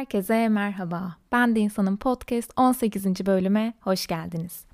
[0.00, 1.16] Herkese merhaba.
[1.32, 3.26] Ben de insanın podcast 18.
[3.26, 4.64] bölüme hoş geldiniz.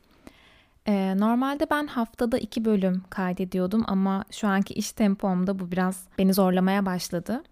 [0.88, 6.34] Ee, normalde ben haftada iki bölüm kaydediyordum ama şu anki iş tempomda bu biraz beni
[6.34, 7.42] zorlamaya başladı.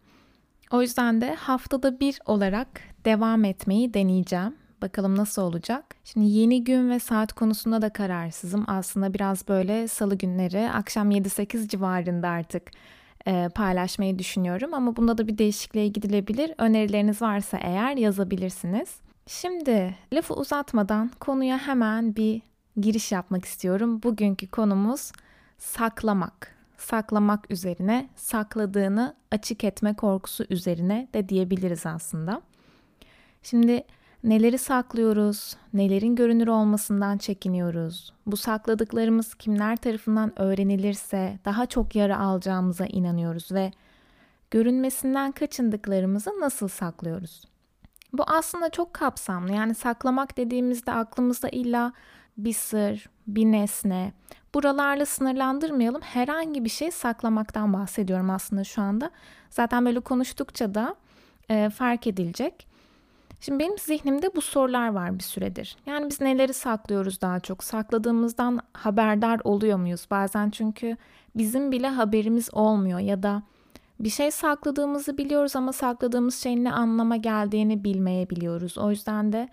[0.71, 2.69] O yüzden de haftada bir olarak
[3.05, 4.57] devam etmeyi deneyeceğim.
[4.83, 5.85] Bakalım nasıl olacak.
[6.05, 8.65] Şimdi yeni gün ve saat konusunda da kararsızım.
[8.67, 12.71] Aslında biraz böyle salı günleri akşam 7-8 civarında artık
[13.27, 14.75] e, paylaşmayı düşünüyorum.
[14.75, 16.53] Ama bunda da bir değişikliğe gidilebilir.
[16.59, 18.97] Önerileriniz varsa eğer yazabilirsiniz.
[19.27, 22.43] Şimdi lafı uzatmadan konuya hemen bir
[22.77, 24.03] giriş yapmak istiyorum.
[24.03, 25.13] Bugünkü konumuz
[25.59, 26.55] saklamak.
[26.79, 32.43] Saklamak üzerine, sakladığını açık etme korkusu üzerine de diyebiliriz aslında.
[33.43, 33.85] Şimdi
[34.25, 38.13] neleri saklıyoruz, nelerin görünür olmasından çekiniyoruz.
[38.27, 43.73] Bu sakladıklarımız kimler tarafından öğrenilirse daha çok yara alacağımıza inanıyoruz ve
[44.51, 47.45] görünmesinden kaçındıklarımızı nasıl saklıyoruz?
[48.13, 49.53] Bu aslında çok kapsamlı.
[49.53, 51.93] Yani saklamak dediğimizde aklımızda illa
[52.37, 54.13] bir sır, bir nesne.
[54.55, 56.03] Buralarla sınırlandırmayalım.
[56.03, 59.11] Herhangi bir şey saklamaktan bahsediyorum aslında şu anda.
[59.51, 60.95] Zaten böyle konuştukça da
[61.51, 62.74] e, fark edilecek.
[63.45, 65.77] Şimdi benim zihnimde bu sorular var bir süredir.
[65.87, 67.65] Yani biz neleri saklıyoruz daha çok?
[67.65, 70.07] Sakladığımızdan haberdar oluyor muyuz?
[70.11, 70.97] Bazen çünkü
[71.37, 73.43] bizim bile haberimiz olmuyor ya da
[74.01, 78.79] bir şey sakladığımızı biliyoruz ama sakladığımız şeyin ne anlama geldiğini bilmeyebiliyoruz.
[78.79, 79.49] O yüzden de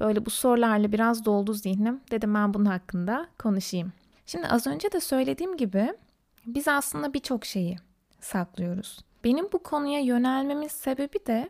[0.00, 2.00] böyle bu sorularla biraz doldu zihnim.
[2.10, 3.92] Dedim ben bunun hakkında konuşayım.
[4.26, 5.94] Şimdi az önce de söylediğim gibi
[6.46, 7.76] biz aslında birçok şeyi
[8.20, 8.98] saklıyoruz.
[9.24, 11.48] Benim bu konuya yönelmemin sebebi de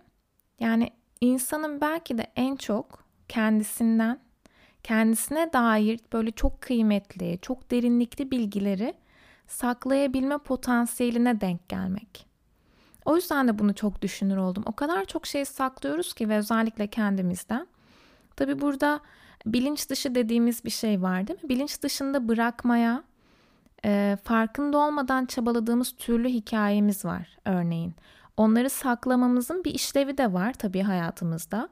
[0.60, 4.20] yani insanın belki de en çok kendisinden,
[4.82, 8.94] kendisine dair böyle çok kıymetli, çok derinlikli bilgileri
[9.46, 12.26] saklayabilme potansiyeline denk gelmek.
[13.04, 14.62] O yüzden de bunu çok düşünür oldum.
[14.66, 17.66] O kadar çok şey saklıyoruz ki ve özellikle kendimizden.
[18.36, 19.00] Tabi burada
[19.46, 21.48] bilinç dışı dediğimiz bir şey var değil mi?
[21.48, 23.04] Bilinç dışında bırakmaya,
[24.24, 27.94] farkında olmadan çabaladığımız türlü hikayemiz var örneğin.
[28.36, 31.68] Onları saklamamızın bir işlevi de var tabii hayatımızda.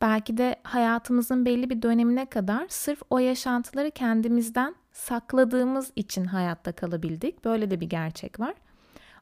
[0.00, 7.44] Belki de hayatımızın belli bir dönemine kadar sırf o yaşantıları kendimizden sakladığımız için hayatta kalabildik.
[7.44, 8.54] Böyle de bir gerçek var.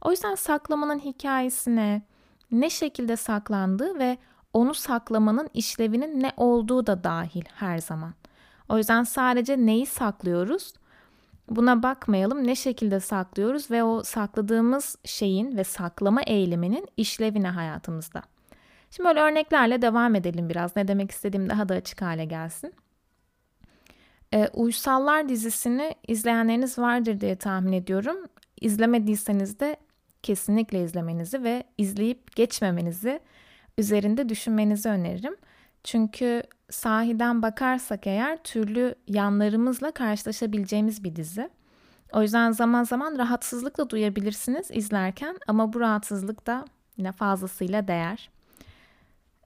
[0.03, 2.03] O yüzden saklamanın hikayesine,
[2.51, 4.19] ne şekilde saklandığı ve
[4.53, 8.15] onu saklamanın işlevinin ne olduğu da dahil her zaman.
[8.69, 10.73] O yüzden sadece neyi saklıyoruz
[11.49, 18.23] Buna bakmayalım ne şekilde saklıyoruz ve o sakladığımız şeyin ve saklama eyleminin işlevine hayatımızda.
[18.91, 20.77] Şimdi böyle örneklerle devam edelim biraz.
[20.77, 22.75] Ne demek istediğim daha da açık hale gelsin.
[24.35, 28.17] E, Uysallar dizisini izleyenleriniz vardır diye tahmin ediyorum.
[28.61, 29.77] İzlemediyseniz de
[30.23, 33.21] kesinlikle izlemenizi ve izleyip geçmemenizi
[33.79, 35.37] üzerinde düşünmenizi öneririm.
[35.85, 41.51] Çünkü sahiden bakarsak eğer türlü yanlarımızla karşılaşabileceğimiz bir dizi.
[42.13, 46.65] O yüzden zaman zaman rahatsızlık da duyabilirsiniz izlerken ama bu rahatsızlık da
[46.97, 48.31] yine fazlasıyla değer.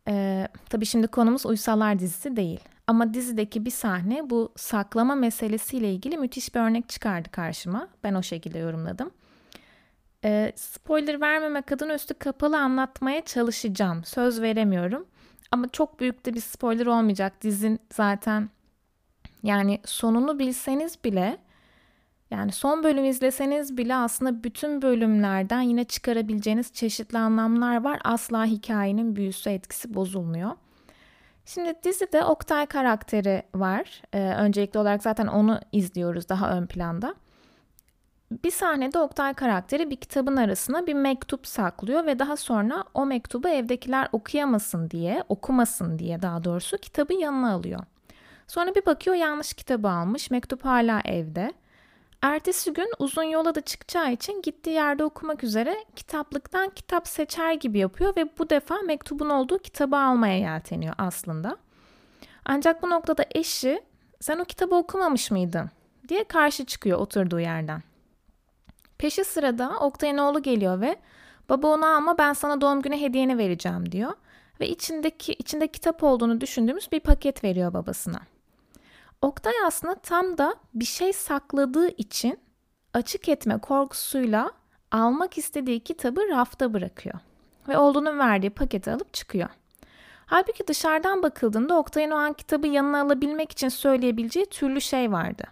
[0.08, 2.60] Ee, tabii şimdi konumuz Uysallar dizisi değil.
[2.86, 7.88] Ama dizideki bir sahne bu saklama meselesiyle ilgili müthiş bir örnek çıkardı karşıma.
[8.04, 9.10] Ben o şekilde yorumladım.
[10.24, 14.04] Ee, spoiler vermemek adına üstü kapalı anlatmaya çalışacağım.
[14.04, 15.06] Söz veremiyorum.
[15.52, 17.42] Ama çok büyük de bir spoiler olmayacak.
[17.42, 18.50] Dizin zaten
[19.42, 21.38] yani sonunu bilseniz bile
[22.30, 28.00] yani son bölüm izleseniz bile aslında bütün bölümlerden yine çıkarabileceğiniz çeşitli anlamlar var.
[28.04, 30.50] Asla hikayenin büyüsü etkisi bozulmuyor.
[31.46, 34.02] Şimdi dizide Oktay karakteri var.
[34.12, 37.14] Ee, öncelikli olarak zaten onu izliyoruz daha ön planda.
[38.30, 43.48] Bir sahnede Oktay karakteri bir kitabın arasına bir mektup saklıyor ve daha sonra o mektubu
[43.48, 47.80] evdekiler okuyamasın diye, okumasın diye daha doğrusu kitabı yanına alıyor.
[48.46, 51.52] Sonra bir bakıyor yanlış kitabı almış, mektup hala evde.
[52.22, 57.78] Ertesi gün uzun yola da çıkacağı için gittiği yerde okumak üzere kitaplıktan kitap seçer gibi
[57.78, 61.56] yapıyor ve bu defa mektubun olduğu kitabı almaya yelteniyor aslında.
[62.44, 63.82] Ancak bu noktada eşi
[64.20, 65.70] sen o kitabı okumamış mıydın
[66.08, 67.87] diye karşı çıkıyor oturduğu yerden.
[68.98, 70.96] Peşi sırada Oktay'ın oğlu geliyor ve
[71.48, 74.12] baba ona ama ben sana doğum günü hediyeni vereceğim diyor.
[74.60, 78.20] Ve içindeki içinde kitap olduğunu düşündüğümüz bir paket veriyor babasına.
[79.22, 82.40] Oktay aslında tam da bir şey sakladığı için
[82.94, 84.52] açık etme korkusuyla
[84.90, 87.18] almak istediği kitabı rafta bırakıyor.
[87.68, 89.48] Ve oğlunun verdiği paketi alıp çıkıyor.
[90.26, 95.44] Halbuki dışarıdan bakıldığında Oktay'ın o an kitabı yanına alabilmek için söyleyebileceği türlü şey vardı.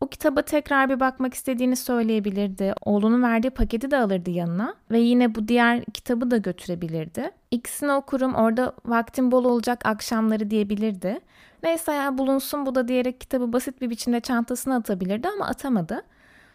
[0.00, 2.74] O kitaba tekrar bir bakmak istediğini söyleyebilirdi.
[2.84, 7.30] Oğlunun verdiği paketi de alırdı yanına ve yine bu diğer kitabı da götürebilirdi.
[7.50, 11.20] İkisini okurum orada vaktim bol olacak akşamları diyebilirdi.
[11.62, 16.02] Neyse ya bulunsun bu da diyerek kitabı basit bir biçimde çantasına atabilirdi ama atamadı.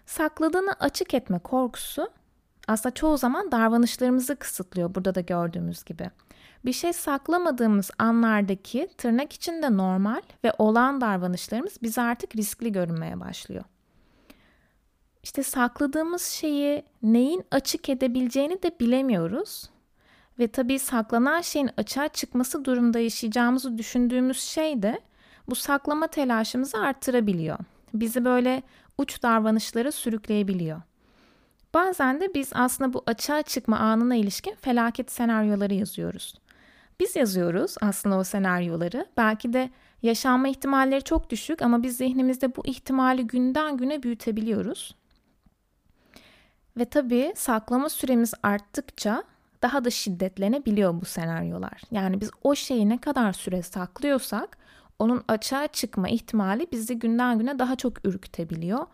[0.05, 2.09] Sakladığını açık etme korkusu
[2.67, 6.11] aslında çoğu zaman davranışlarımızı kısıtlıyor burada da gördüğümüz gibi.
[6.65, 13.63] Bir şey saklamadığımız anlardaki tırnak içinde normal ve olan davranışlarımız bize artık riskli görünmeye başlıyor.
[15.23, 19.69] İşte sakladığımız şeyi neyin açık edebileceğini de bilemiyoruz.
[20.39, 25.01] Ve tabii saklanan şeyin açığa çıkması durumda yaşayacağımızı düşündüğümüz şey de
[25.49, 27.57] bu saklama telaşımızı arttırabiliyor.
[27.93, 28.63] Bizi böyle
[28.97, 30.81] uç davranışlara sürükleyebiliyor.
[31.73, 36.35] Bazen de biz aslında bu açığa çıkma anına ilişkin felaket senaryoları yazıyoruz.
[37.01, 39.06] Biz yazıyoruz aslında o senaryoları.
[39.18, 39.69] Belki de
[40.01, 44.95] yaşanma ihtimalleri çok düşük ama biz zihnimizde bu ihtimali günden güne büyütebiliyoruz.
[46.77, 49.24] Ve tabii saklama süremiz arttıkça
[49.62, 51.81] daha da şiddetlenebiliyor bu senaryolar.
[51.92, 54.57] Yani biz o şeyi ne kadar süre saklıyorsak
[55.00, 58.86] onun açığa çıkma ihtimali bizi günden güne daha çok ürkütebiliyor.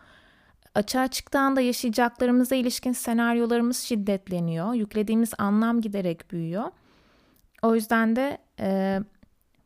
[0.74, 4.74] Açığa çıktığında yaşayacaklarımıza ilişkin senaryolarımız şiddetleniyor.
[4.74, 6.70] Yüklediğimiz anlam giderek büyüyor.
[7.62, 9.00] O yüzden de e,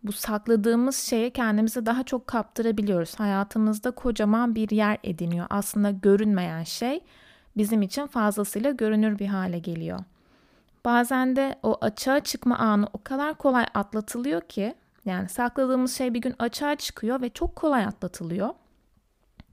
[0.03, 3.21] bu sakladığımız şeye kendimizi daha çok kaptırabiliyoruz.
[3.21, 5.47] Hayatımızda kocaman bir yer ediniyor.
[5.51, 7.01] Aslında görünmeyen şey
[7.57, 9.99] bizim için fazlasıyla görünür bir hale geliyor.
[10.85, 14.75] Bazen de o açığa çıkma anı o kadar kolay atlatılıyor ki
[15.05, 18.51] yani sakladığımız şey bir gün açığa çıkıyor ve çok kolay atlatılıyor.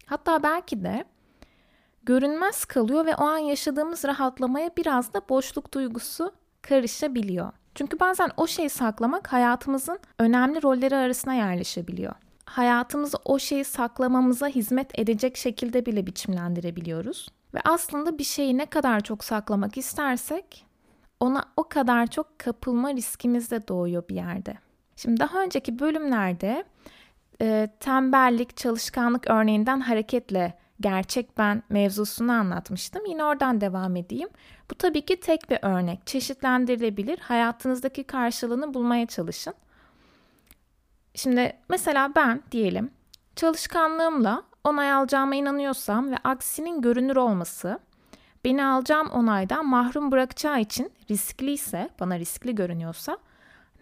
[0.06, 1.06] Hatta belki de
[2.04, 7.52] görünmez kalıyor ve o an yaşadığımız rahatlamaya biraz da boşluk duygusu karışabiliyor.
[7.76, 12.14] Çünkü bazen o şeyi saklamak hayatımızın önemli rolleri arasına yerleşebiliyor.
[12.46, 17.28] Hayatımızı o şeyi saklamamıza hizmet edecek şekilde bile biçimlendirebiliyoruz.
[17.54, 20.66] Ve aslında bir şeyi ne kadar çok saklamak istersek
[21.20, 24.58] ona o kadar çok kapılma riskimiz de doğuyor bir yerde.
[24.96, 26.64] Şimdi daha önceki bölümlerde
[27.42, 33.06] e, tembellik, çalışkanlık örneğinden hareketle gerçek ben mevzusunu anlatmıştım.
[33.06, 34.30] Yine oradan devam edeyim.
[34.72, 36.08] Bu tabii ki tek bir örnek.
[36.08, 37.20] Çeşitlendirilebilir.
[37.20, 39.54] Hayatınızdaki karşılığını bulmaya çalışın.
[41.16, 42.92] Şimdi mesela ben diyelim
[43.36, 47.80] çalışkanlığımla onay alacağıma inanıyorsam ve aksinin görünür olması
[48.46, 53.18] beni alacağım onaydan mahrum bırakacağı için riskliyse, bana riskli görünüyorsa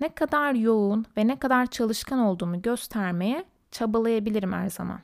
[0.02, 5.00] ne kadar yoğun ve ne kadar çalışkan olduğumu göstermeye çabalayabilirim her zaman.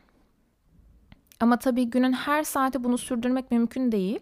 [1.43, 4.19] Ama tabii günün her saati bunu sürdürmek mümkün değil.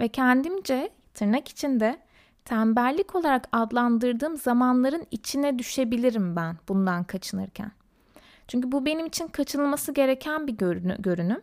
[0.00, 2.00] Ve kendimce tırnak içinde
[2.44, 7.72] tembellik olarak adlandırdığım zamanların içine düşebilirim ben bundan kaçınırken.
[8.48, 10.52] Çünkü bu benim için kaçınılması gereken bir
[10.98, 11.40] görünüm.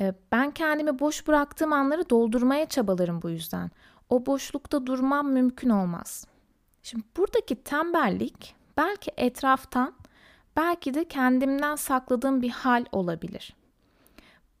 [0.00, 3.70] Ee, ben kendimi boş bıraktığım anları doldurmaya çabalarım bu yüzden.
[4.08, 6.26] O boşlukta durmam mümkün olmaz.
[6.82, 9.94] Şimdi buradaki tembellik belki etraftan,
[10.56, 13.61] belki de kendimden sakladığım bir hal olabilir.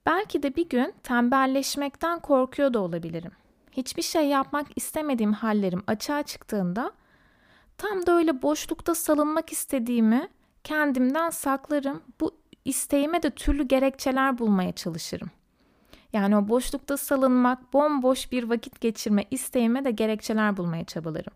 [0.06, 3.32] Belki de bir gün tembelleşmekten korkuyor da olabilirim.
[3.72, 6.92] Hiçbir şey yapmak istemediğim hallerim açığa çıktığında
[7.78, 10.28] tam da öyle boşlukta salınmak istediğimi
[10.64, 12.02] kendimden saklarım.
[12.20, 12.34] Bu
[12.64, 15.30] isteğime de türlü gerekçeler bulmaya çalışırım.
[16.12, 21.32] Yani o boşlukta salınmak, bomboş bir vakit geçirme isteğime de gerekçeler bulmaya çabalarım.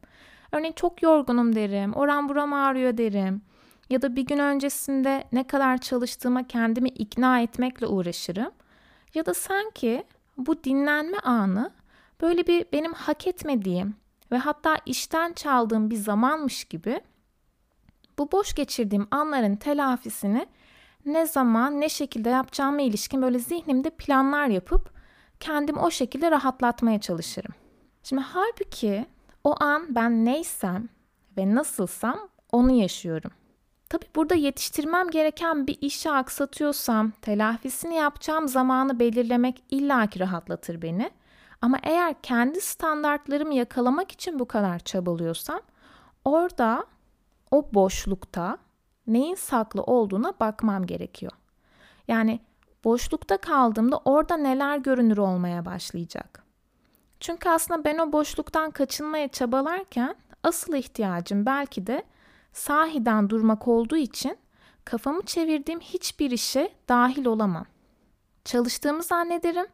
[0.53, 3.43] Örneğin çok yorgunum derim, oran buram ağrıyor derim.
[3.91, 8.51] Ya da bir gün öncesinde ne kadar çalıştığıma kendimi ikna etmekle uğraşırım.
[9.15, 10.05] Ya da sanki
[10.37, 11.71] bu dinlenme anı
[12.21, 13.97] böyle bir benim hak etmediğim
[14.33, 17.01] ve hatta işten çaldığım bir zamanmış gibi
[18.19, 20.47] bu boş geçirdiğim anların telafisini
[21.07, 24.91] ne zaman ne şekilde yapacağıma ilişkin böyle zihnimde planlar yapıp
[25.41, 27.55] kendimi o şekilde rahatlatmaya çalışırım.
[28.03, 29.07] Şimdi halbuki
[29.45, 30.89] o an ben neysem
[31.37, 32.19] ve nasılsam
[32.53, 33.31] onu yaşıyorum.
[33.89, 41.11] Tabii burada yetiştirmem gereken bir işi aksatıyorsam telafisini yapacağım zamanı belirlemek illaki rahatlatır beni.
[41.63, 45.61] Ama eğer kendi standartlarımı yakalamak için bu kadar çabalıyorsam
[46.25, 46.87] orada
[47.51, 48.59] o boşlukta
[49.07, 51.33] neyin saklı olduğuna bakmam gerekiyor.
[52.09, 52.41] Yani
[52.85, 56.45] boşlukta kaldığımda orada neler görünür olmaya başlayacak.
[57.21, 62.03] Çünkü aslında ben o boşluktan kaçınmaya çabalarken asıl ihtiyacım belki de
[62.57, 64.39] sahiden durmak olduğu için
[64.85, 67.67] kafamı çevirdiğim hiçbir işe dahil olamam.
[68.45, 69.67] Çalıştığımı zannederim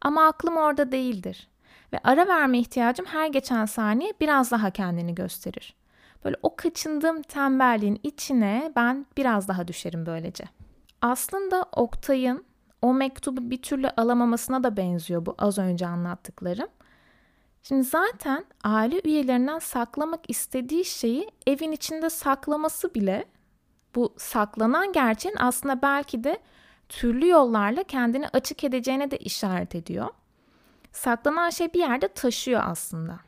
[0.00, 1.48] ama aklım orada değildir.
[1.92, 5.74] Ve ara verme ihtiyacım her geçen saniye biraz daha kendini gösterir.
[6.24, 10.44] Böyle o kaçındığım tembelliğin içine ben biraz daha düşerim böylece.
[11.02, 12.44] Aslında Oktay'ın
[12.82, 16.68] o mektubu bir türlü alamamasına da benziyor bu az önce anlattıklarım.
[17.62, 23.24] Şimdi zaten aile üyelerinden saklamak istediği şeyi evin içinde saklaması bile
[23.94, 26.38] bu saklanan gerçeğin aslında belki de
[26.88, 30.08] türlü yollarla kendini açık edeceğine de işaret ediyor.
[30.92, 33.18] Saklanan şey bir yerde taşıyor aslında.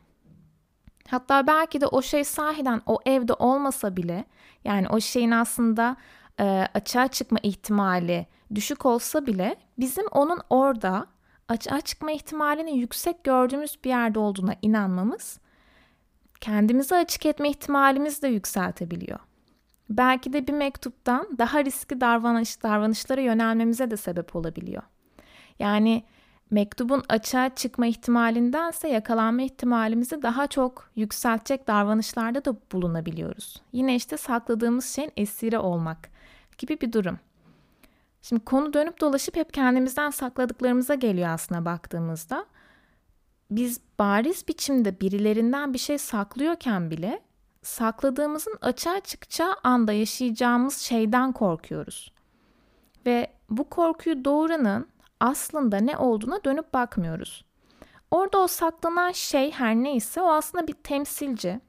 [1.09, 4.25] Hatta belki de o şey sahiden o evde olmasa bile
[4.63, 5.95] yani o şeyin aslında
[6.39, 11.07] e, açığa çıkma ihtimali düşük olsa bile bizim onun orada
[11.51, 15.39] açığa çıkma ihtimalini yüksek gördüğümüz bir yerde olduğuna inanmamız
[16.41, 19.19] kendimizi açık etme ihtimalimizi de yükseltebiliyor.
[19.89, 24.83] Belki de bir mektuptan daha riskli davranış, davranışlara yönelmemize de sebep olabiliyor.
[25.59, 26.03] Yani
[26.51, 33.61] mektubun açığa çıkma ihtimalindense yakalanma ihtimalimizi daha çok yükseltecek davranışlarda da bulunabiliyoruz.
[33.71, 36.09] Yine işte sakladığımız şeyin esiri olmak
[36.57, 37.19] gibi bir durum.
[38.21, 42.45] Şimdi konu dönüp dolaşıp hep kendimizden sakladıklarımıza geliyor aslında baktığımızda.
[43.51, 47.21] Biz bariz biçimde birilerinden bir şey saklıyorken bile
[47.61, 52.13] sakladığımızın açığa çıkacağı anda yaşayacağımız şeyden korkuyoruz.
[53.05, 54.87] Ve bu korkuyu doğuranın
[55.19, 57.45] aslında ne olduğuna dönüp bakmıyoruz.
[58.11, 61.59] Orada o saklanan şey her neyse o aslında bir temsilci.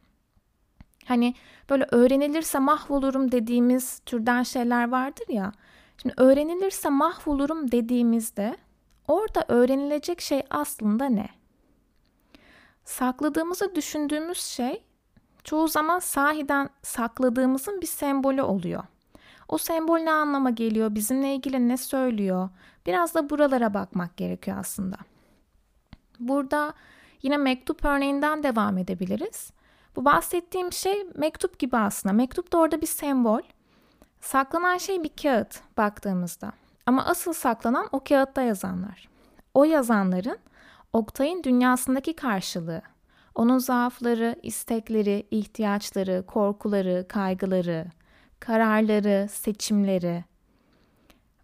[1.05, 1.35] Hani
[1.71, 5.53] böyle öğrenilirse mahvolurum dediğimiz türden şeyler vardır ya.
[6.03, 8.57] Şimdi öğrenilirse mahvolurum dediğimizde
[9.09, 11.29] orada öğrenilecek şey aslında ne?
[12.85, 14.85] Sakladığımızı düşündüğümüz şey
[15.45, 18.85] çoğu zaman sahiden sakladığımızın bir sembolü oluyor.
[19.49, 22.49] O sembol ne anlama geliyor, bizimle ilgili ne söylüyor?
[22.87, 24.97] Biraz da buralara bakmak gerekiyor aslında.
[26.21, 26.75] Burada
[27.23, 29.51] yine mektup örneğinden devam edebiliriz.
[29.97, 32.13] Bu bahsettiğim şey mektup gibi aslında.
[32.13, 33.41] Mektup da orada bir sembol.
[34.23, 36.53] Saklanan şey bir kağıt baktığımızda.
[36.87, 39.09] Ama asıl saklanan o kağıtta yazanlar.
[39.55, 40.39] O yazanların
[40.93, 42.83] Oktay'ın dünyasındaki karşılığı.
[43.35, 47.87] Onun zaafları, istekleri, ihtiyaçları, korkuları, kaygıları,
[48.41, 50.25] kararları, seçimleri.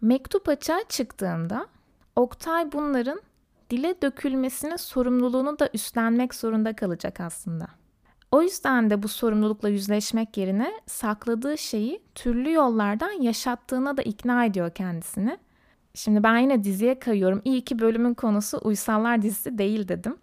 [0.01, 1.67] Mektup açığa çıktığında
[2.15, 3.21] Oktay bunların
[3.69, 7.78] dile dökülmesinin sorumluluğunu da üstlenmek zorunda kalacak aslında.
[8.31, 14.71] O yüzden de bu sorumlulukla yüzleşmek yerine sakladığı şeyi türlü yollardan yaşattığına da ikna ediyor
[14.71, 15.37] kendisini.
[15.93, 17.41] Şimdi ben yine diziye kayıyorum.
[17.45, 20.17] İyi ki bölümün konusu Uysallar dizisi değil dedim.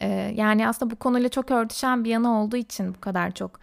[0.00, 3.60] Ee, yani aslında bu konuyla çok örtüşen bir yanı olduğu için bu kadar çok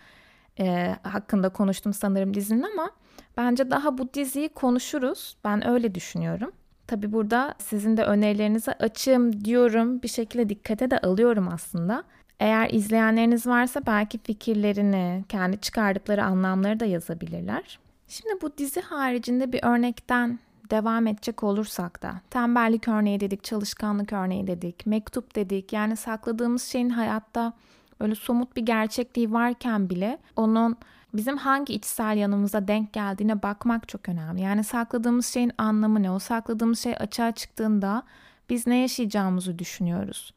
[0.60, 2.91] e, hakkında konuştum sanırım dizinin ama
[3.38, 5.38] bence daha bu diziyi konuşuruz.
[5.44, 6.51] Ben öyle düşünüyorum.
[6.88, 10.01] Tabi burada sizin de önerilerinize açığım diyorum.
[10.01, 12.03] Bir şekilde dikkate de alıyorum aslında.
[12.39, 17.79] Eğer izleyenleriniz varsa belki fikirlerini, kendi çıkardıkları anlamları da yazabilirler.
[18.08, 20.39] Şimdi bu dizi haricinde bir örnekten
[20.70, 25.74] devam edecek olursak da tembellik örneği dedik, çalışkanlık örneği dedik, mektup dedik.
[25.74, 27.53] Yani sakladığımız şeyin hayatta
[28.00, 30.77] böyle somut bir gerçekliği varken bile onun
[31.13, 34.41] bizim hangi içsel yanımıza denk geldiğine bakmak çok önemli.
[34.41, 36.12] Yani sakladığımız şeyin anlamı ne?
[36.12, 38.03] O sakladığımız şey açığa çıktığında
[38.50, 40.34] biz ne yaşayacağımızı düşünüyoruz.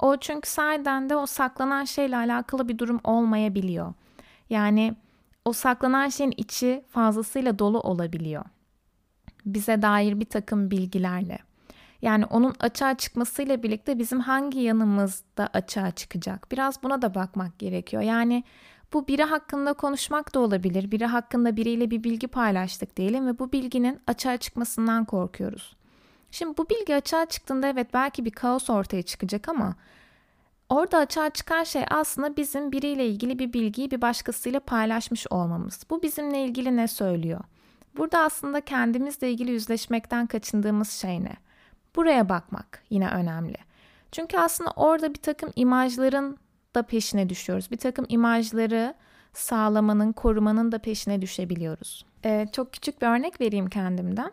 [0.00, 3.94] O çünkü sahiden de o saklanan şeyle alakalı bir durum olmayabiliyor.
[4.50, 4.94] Yani
[5.44, 8.44] o saklanan şeyin içi fazlasıyla dolu olabiliyor.
[9.46, 11.38] Bize dair bir takım bilgilerle.
[12.02, 16.52] Yani onun açığa çıkmasıyla birlikte bizim hangi yanımız da açığa çıkacak?
[16.52, 18.02] Biraz buna da bakmak gerekiyor.
[18.02, 18.44] Yani
[18.92, 20.90] bu biri hakkında konuşmak da olabilir.
[20.90, 25.76] Biri hakkında biriyle bir bilgi paylaştık diyelim ve bu bilginin açığa çıkmasından korkuyoruz.
[26.30, 29.74] Şimdi bu bilgi açığa çıktığında evet belki bir kaos ortaya çıkacak ama
[30.68, 35.84] orada açığa çıkan şey aslında bizim biriyle ilgili bir bilgiyi bir başkasıyla paylaşmış olmamız.
[35.90, 37.40] Bu bizimle ilgili ne söylüyor?
[37.96, 41.32] Burada aslında kendimizle ilgili yüzleşmekten kaçındığımız şey ne?
[41.96, 43.56] Buraya bakmak yine önemli.
[44.12, 46.38] Çünkü aslında orada bir takım imajların
[46.74, 47.70] da peşine düşüyoruz.
[47.70, 48.94] Bir takım imajları
[49.32, 52.06] sağlamanın, korumanın da peşine düşebiliyoruz.
[52.24, 54.32] Ee, çok küçük bir örnek vereyim kendimden.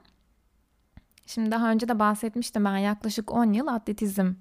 [1.28, 4.34] Şimdi daha önce de bahsetmiştim ben yaklaşık 10 yıl atletizm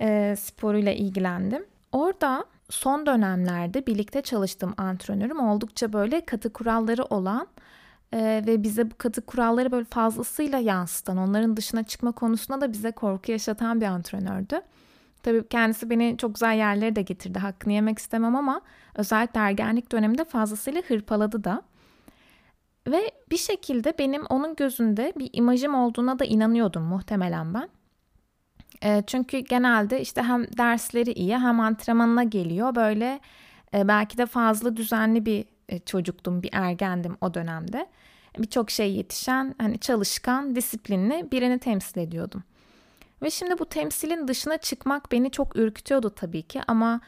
[0.00, 1.64] e, sporuyla ilgilendim.
[1.92, 7.46] Orada son dönemlerde birlikte çalıştığım antrenörüm oldukça böyle katı kuralları olan
[8.12, 12.92] e, ve bize bu katı kuralları böyle fazlasıyla yansıtan, onların dışına çıkma konusunda da bize
[12.92, 14.60] korku yaşatan bir antrenördü.
[15.22, 17.38] Tabii kendisi beni çok güzel yerlere de getirdi.
[17.38, 18.60] Hakkını yemek istemem ama
[18.94, 21.62] özellikle ergenlik döneminde fazlasıyla hırpaladı da.
[22.86, 27.68] Ve bir şekilde benim onun gözünde bir imajım olduğuna da inanıyordum muhtemelen ben.
[28.84, 32.74] E, çünkü genelde işte hem dersleri iyi hem antrenmanına geliyor.
[32.74, 33.20] Böyle
[33.74, 37.86] e, belki de fazla düzenli bir e, çocuktum, bir ergendim o dönemde.
[38.38, 42.42] birçok şey yetişen, hani çalışkan, disiplinli birini temsil ediyordum.
[43.22, 47.00] Ve şimdi bu temsilin dışına çıkmak beni çok ürkütüyordu tabii ki ama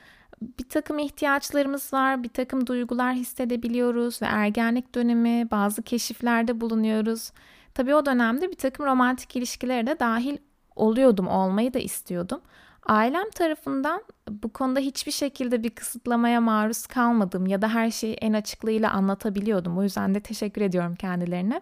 [0.42, 7.32] bir takım ihtiyaçlarımız var, bir takım duygular hissedebiliyoruz ve ergenlik dönemi bazı keşiflerde bulunuyoruz.
[7.74, 10.36] Tabii o dönemde bir takım romantik ilişkilere de dahil
[10.76, 12.40] oluyordum, olmayı da istiyordum.
[12.86, 18.32] Ailem tarafından bu konuda hiçbir şekilde bir kısıtlamaya maruz kalmadım ya da her şeyi en
[18.32, 19.78] açıklığıyla anlatabiliyordum.
[19.78, 21.60] O yüzden de teşekkür ediyorum kendilerine.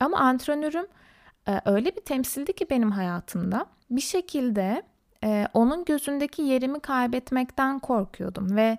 [0.00, 0.86] Ama antrenörüm
[1.48, 4.82] e, öyle bir temsildi ki benim hayatımda bir şekilde
[5.24, 8.78] e, onun gözündeki yerimi kaybetmekten korkuyordum ve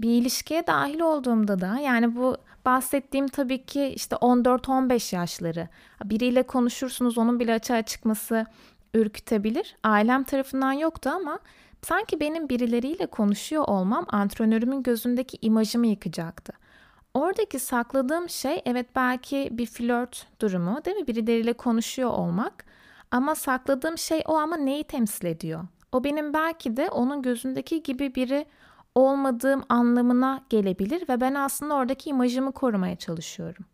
[0.00, 5.68] bir ilişkiye dahil olduğumda da yani bu bahsettiğim tabii ki işte 14-15 yaşları
[6.04, 8.46] biriyle konuşursunuz onun bile açığa çıkması
[8.94, 9.76] ürkütebilir.
[9.84, 11.38] Ailem tarafından yoktu ama
[11.82, 16.52] sanki benim birileriyle konuşuyor olmam antrenörümün gözündeki imajımı yıkacaktı.
[17.14, 21.06] Oradaki sakladığım şey evet belki bir flört durumu değil mi?
[21.06, 22.64] Birileriyle konuşuyor olmak.
[23.10, 25.64] Ama sakladığım şey o ama neyi temsil ediyor?
[25.92, 28.46] O benim belki de onun gözündeki gibi biri
[28.94, 33.64] olmadığım anlamına gelebilir ve ben aslında oradaki imajımı korumaya çalışıyorum.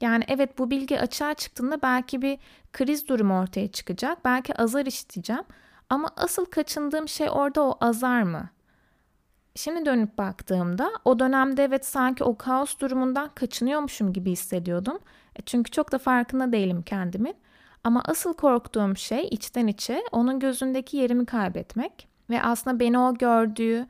[0.00, 2.38] Yani evet bu bilgi açığa çıktığında belki bir
[2.72, 4.24] kriz durumu ortaya çıkacak.
[4.24, 5.44] Belki azar işiteceğim.
[5.90, 8.48] Ama asıl kaçındığım şey orada o azar mı?
[9.54, 14.98] Şimdi dönüp baktığımda o dönemde evet sanki o kaos durumundan kaçınıyormuşum gibi hissediyordum.
[15.36, 17.34] E çünkü çok da farkında değilim kendimin.
[17.84, 23.86] Ama asıl korktuğum şey içten içe onun gözündeki yerimi kaybetmek ve aslında beni o gördüğü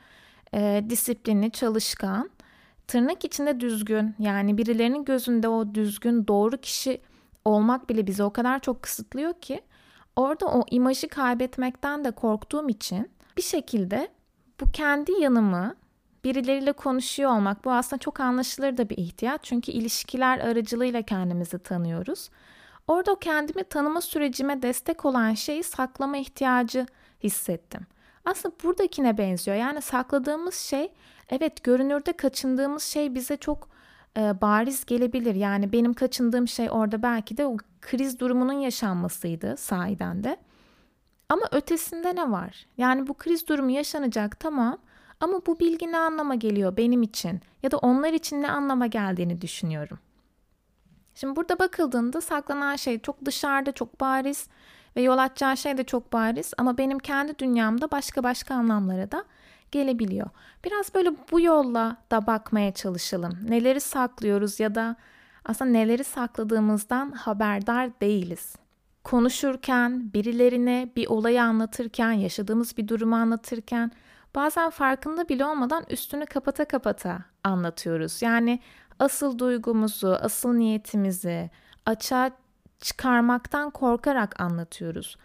[0.54, 2.30] e, disiplinli, çalışkan,
[2.88, 7.00] tırnak içinde düzgün yani birilerinin gözünde o düzgün, doğru kişi
[7.44, 9.60] olmak bile bizi o kadar çok kısıtlıyor ki
[10.16, 14.08] orada o imajı kaybetmekten de korktuğum için bir şekilde
[14.60, 15.74] bu kendi yanımı
[16.24, 19.40] birileriyle konuşuyor olmak bu aslında çok anlaşılır da bir ihtiyaç.
[19.44, 22.30] Çünkü ilişkiler aracılığıyla kendimizi tanıyoruz.
[22.88, 26.87] Orada o kendimi tanıma sürecime destek olan şeyi saklama ihtiyacı
[27.23, 27.87] hissettim.
[28.25, 29.57] Aslında buradakine benziyor.
[29.57, 30.92] Yani sakladığımız şey
[31.29, 33.68] evet görünürde kaçındığımız şey bize çok
[34.16, 35.35] e, bariz gelebilir.
[35.35, 40.37] Yani benim kaçındığım şey orada belki de o kriz durumunun yaşanmasıydı sahiden de.
[41.29, 42.66] Ama ötesinde ne var?
[42.79, 44.79] Yani bu kriz durumu yaşanacak tamam
[45.20, 49.40] ama bu bilgi ne anlama geliyor benim için ya da onlar için ne anlama geldiğini
[49.40, 49.99] düşünüyorum.
[51.14, 54.48] Şimdi burada bakıldığında saklanan şey çok dışarıda, çok bariz
[54.96, 59.24] ve yol açacağı şey de çok bariz ama benim kendi dünyamda başka başka anlamlara da
[59.72, 60.27] gelebiliyor.
[60.64, 63.38] Biraz böyle bu yolla da bakmaya çalışalım.
[63.48, 64.96] Neleri saklıyoruz ya da
[65.44, 68.57] aslında neleri sakladığımızdan haberdar değiliz.
[69.05, 73.90] Konuşurken, birilerine bir olayı anlatırken, yaşadığımız bir durumu anlatırken
[74.35, 78.22] bazen farkında bile olmadan üstünü kapata kapata anlatıyoruz.
[78.22, 78.61] Yani
[78.98, 81.50] asıl duygumuzu, asıl niyetimizi
[81.87, 82.30] açığa
[82.80, 85.16] çıkarmaktan korkarak anlatıyoruz.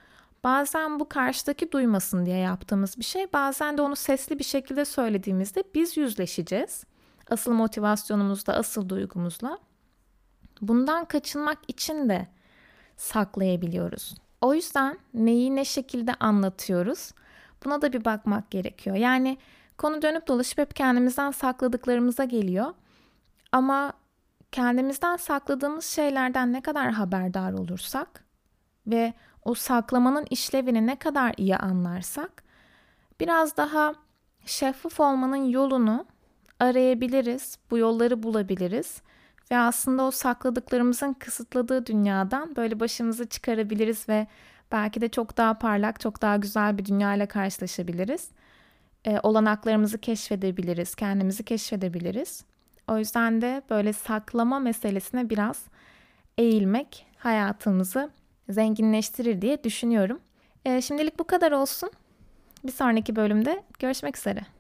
[0.44, 5.64] Bazen bu karşıdaki duymasın diye yaptığımız bir şey, bazen de onu sesli bir şekilde söylediğimizde
[5.76, 6.84] biz yüzleşeceğiz.
[7.30, 9.58] Asıl motivasyonumuzla, asıl duygumuzla.
[10.62, 12.28] Bundan kaçınmak için de
[12.98, 14.16] saklayabiliyoruz.
[14.42, 17.12] O yüzden neyi ne şekilde anlatıyoruz?
[17.66, 18.96] Buna da bir bakmak gerekiyor.
[18.96, 19.38] Yani
[19.78, 22.74] konu dönüp dolaşıp hep kendimizden sakladıklarımıza geliyor.
[23.52, 23.94] Ama
[24.52, 28.24] kendimizden sakladığımız şeylerden ne kadar haberdar olursak
[28.88, 29.14] ve
[29.46, 32.44] o saklamanın işlevini ne kadar iyi anlarsak
[33.20, 33.94] biraz daha
[34.46, 36.06] şeffaf olmanın yolunu
[36.60, 39.02] arayabiliriz, bu yolları bulabiliriz
[39.52, 44.28] ve aslında o sakladıklarımızın kısıtladığı dünyadan böyle başımızı çıkarabiliriz ve
[44.72, 48.30] belki de çok daha parlak, çok daha güzel bir dünya ile karşılaşabiliriz.
[49.06, 52.44] E, olanaklarımızı keşfedebiliriz, kendimizi keşfedebiliriz.
[52.90, 55.64] O yüzden de böyle saklama meselesine biraz
[56.38, 58.10] eğilmek hayatımızı
[58.50, 60.20] zenginleştirir diye düşünüyorum.
[60.66, 61.92] E, şimdilik bu kadar olsun.
[62.64, 64.59] Bir sonraki bölümde görüşmek üzere.